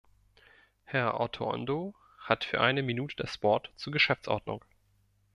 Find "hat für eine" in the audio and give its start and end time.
2.17-2.81